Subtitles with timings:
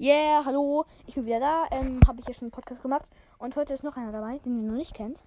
[0.00, 1.66] Yeah, hallo, ich bin wieder da.
[1.72, 3.04] Ähm, habe ich hier schon einen Podcast gemacht.
[3.38, 5.18] Und heute ist noch einer dabei, den ihr noch nicht kennt.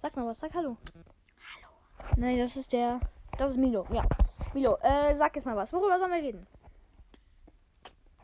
[0.00, 0.78] Sag mal was, sag hallo.
[1.54, 1.68] Hallo.
[2.16, 3.00] Nein, das ist der.
[3.36, 4.02] Das ist Milo, ja.
[4.54, 5.74] Milo, äh, sag jetzt mal was.
[5.74, 6.46] Worüber sollen wir reden?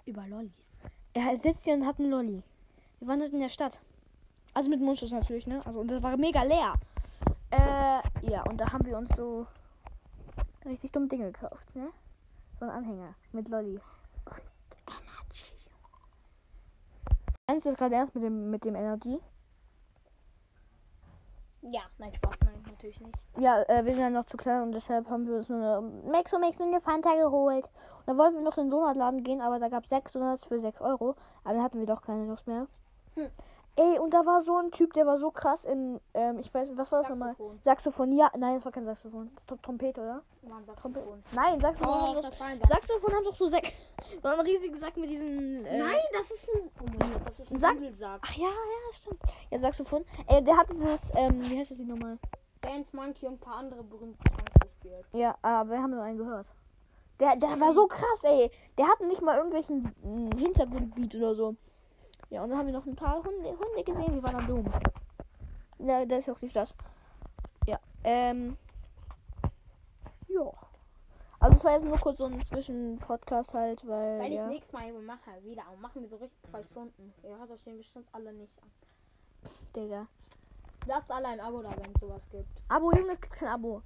[0.06, 0.72] Über Lollis.
[1.12, 2.42] Er sitzt hier und hat einen Lolli.
[3.00, 3.78] Wir waren heute in der Stadt.
[4.54, 5.60] Also mit Mundschutz natürlich, ne?
[5.66, 6.72] Also, und das war mega leer.
[7.50, 9.46] Äh, ja, und da haben wir uns so
[10.64, 11.90] richtig dumme Dinge gekauft, ne?
[12.58, 13.78] So ein Anhänger mit Lolli.
[17.48, 19.20] Meinst du das gerade ernst mit dem, mit dem Energy?
[21.62, 23.16] Ja, nein, Spaß, nein, natürlich nicht.
[23.38, 25.80] Ja, äh, wir sind ja noch zu klein und deshalb haben wir uns nur eine
[26.10, 27.66] Maxo Max und eine Fanta geholt.
[27.98, 30.45] Und da wollten wir noch in den Donutladen gehen, aber da gab es sechs Donuts
[30.45, 31.14] für 6 Euro.
[31.45, 32.66] Aber dann hatten wir doch keine Lust mehr.
[33.14, 33.30] Hm.
[33.79, 36.71] Ey, und da war so ein Typ, der war so krass in, ähm, ich weiß,
[36.77, 37.29] was war das nochmal?
[37.33, 37.59] Saxophon.
[37.61, 39.30] Saxophon, ja, nein, das war kein Saxophon.
[39.47, 40.23] Tr- Trompete, oder?
[40.43, 41.05] War ein Trompete.
[41.05, 41.23] Saxophon.
[41.33, 42.61] Nein, Saxophon, Oh, haben doch, Saxophon.
[42.69, 43.73] Saxophon haben doch so Säcke.
[44.23, 45.67] So einen riesigen Sack mit diesen.
[45.67, 46.70] Äh, Nein, das ist ein.
[46.81, 48.20] Oh mein Gott, das ist ein Sack- Dudelsack.
[48.25, 49.20] Ach ja, ja, stimmt.
[49.50, 50.05] Ja, Saxophon.
[50.28, 52.17] Ey, der hat dieses, ähm, wie heißt das Lied nochmal?
[52.62, 55.05] Dance Monkey und ein paar andere berühmte Songs gespielt.
[55.12, 56.47] Ja, aber wir haben nur einen gehört.
[57.20, 58.50] Der, der war so krass, ey.
[58.78, 61.56] Der hatte nicht mal irgendwelchen mm, Hintergrundbeat oder so.
[62.30, 64.64] Ja, und dann haben wir noch ein paar Hunde, Hunde gesehen, die waren am Dom.
[65.78, 66.74] Ja, da ist ja auch die Stadt.
[67.66, 68.56] Ja, ähm.
[70.28, 70.52] Ja.
[71.38, 74.19] Also, es war jetzt nur kurz so ein Zwischen-Podcast halt, weil.
[74.19, 74.44] Weil ja.
[74.44, 75.62] ich nächstes Mal mache, wieder.
[75.72, 77.12] Und machen wir so richtig zwei Stunden.
[77.22, 78.70] Ihr hört euch den bestimmt alle nicht an.
[79.74, 80.06] Digga.
[80.86, 82.62] Lasst alle ein Abo da, wenn es sowas gibt.
[82.69, 83.82] Abo, Junge, es gibt kein Abo.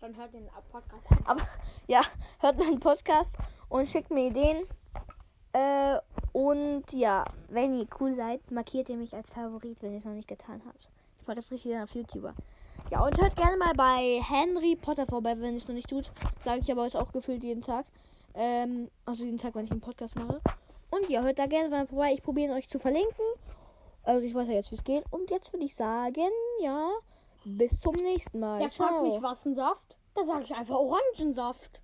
[0.00, 1.18] Dann hört den Podcast an.
[1.26, 1.42] Aber
[1.86, 2.00] ja,
[2.40, 3.36] hört meinen Podcast
[3.68, 4.66] und schickt mir Ideen.
[5.52, 5.98] Äh,
[6.32, 10.12] und ja, wenn ihr cool seid, markiert ihr mich als Favorit, wenn ihr es noch
[10.12, 10.88] nicht getan habt.
[11.20, 12.34] Ich mache das richtig auf YouTuber.
[12.90, 16.10] Ja, und hört gerne mal bei Henry Potter vorbei, wenn ihr es noch nicht tut.
[16.40, 17.84] Sage ich aber jetzt auch gefühlt jeden Tag.
[18.34, 20.40] Ähm, also jeden Tag, wenn ich einen Podcast mache.
[20.90, 22.12] Und ja, hört da gerne mal vorbei.
[22.12, 23.24] Ich probiere euch zu verlinken.
[24.02, 25.04] Also ich weiß ja jetzt, wie es geht.
[25.10, 26.30] Und jetzt würde ich sagen,
[26.62, 26.90] ja,
[27.44, 28.58] bis zum nächsten Mal.
[28.58, 29.96] Der fragt mich, was ein Saft?
[30.14, 31.80] Da sage ich einfach Orangensaft.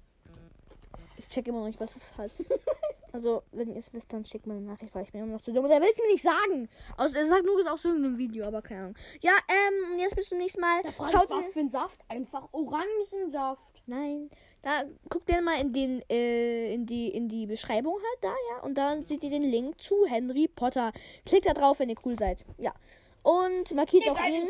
[1.18, 2.44] Ich check immer noch nicht, was das heißt.
[3.16, 5.41] also, wenn ihr es wisst, dann schickt mal eine Nachricht, weil ich bin immer noch
[5.41, 5.65] zu dumm.
[5.65, 6.69] Und er will es mir nicht sagen.
[6.99, 8.94] Also, er sagt nur, es aus irgendeinem Video, aber keine Ahnung.
[9.22, 10.82] Ja, ähm, jetzt bis zum nächsten Mal.
[11.10, 11.53] Schaut was mir.
[11.53, 11.99] für ein Saft?
[12.09, 13.62] Einfach Orangensaft.
[13.87, 14.28] Nein.
[14.62, 18.62] Da guckt ihr mal in den, äh, in die, in die Beschreibung halt da, ja.
[18.62, 20.93] Und dann seht ihr den Link zu Henry Potter.
[21.25, 22.44] Klickt da drauf, wenn ihr cool seid.
[22.59, 22.75] Ja.
[23.22, 24.47] Und markiert auch ihn.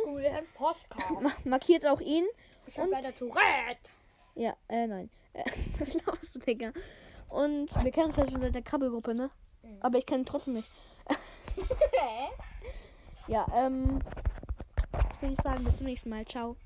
[0.54, 1.46] Podcast.
[1.46, 2.24] Markiert auch ihn.
[2.66, 3.90] Ich habe Und- leider Tourette.
[4.34, 5.08] Ja, äh, nein.
[5.34, 5.44] Äh,
[5.78, 6.72] was laufst du, Digga?
[7.28, 9.30] Und wir kennen uns ja schon seit der Krabbelgruppe, ne?
[9.62, 9.78] Mhm.
[9.80, 10.70] Aber ich kenne ihn trotzdem nicht.
[13.28, 14.02] Ja, ähm.
[14.92, 16.24] Das würde ich sagen, bis zum nächsten Mal.
[16.26, 16.56] Ciao.